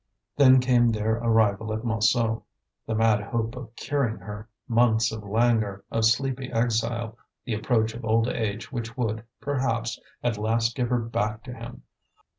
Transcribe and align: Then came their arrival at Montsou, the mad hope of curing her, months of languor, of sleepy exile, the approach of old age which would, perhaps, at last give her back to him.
Then 0.35 0.59
came 0.61 0.89
their 0.89 1.17
arrival 1.17 1.71
at 1.73 1.83
Montsou, 1.83 2.41
the 2.87 2.95
mad 2.95 3.21
hope 3.21 3.55
of 3.55 3.75
curing 3.75 4.17
her, 4.17 4.49
months 4.67 5.11
of 5.11 5.21
languor, 5.23 5.83
of 5.91 6.05
sleepy 6.05 6.51
exile, 6.51 7.19
the 7.45 7.53
approach 7.53 7.93
of 7.93 8.03
old 8.03 8.27
age 8.27 8.71
which 8.71 8.97
would, 8.97 9.23
perhaps, 9.39 9.99
at 10.23 10.39
last 10.39 10.75
give 10.75 10.89
her 10.89 10.97
back 10.97 11.43
to 11.43 11.53
him. 11.53 11.83